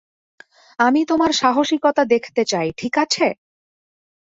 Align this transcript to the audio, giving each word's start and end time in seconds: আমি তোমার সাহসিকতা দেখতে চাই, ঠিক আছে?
আমি 0.79 1.01
তোমার 1.05 1.31
সাহসিকতা 1.33 2.03
দেখতে 2.05 2.41
চাই, 2.45 2.67
ঠিক 2.77 2.93
আছে? 2.97 3.27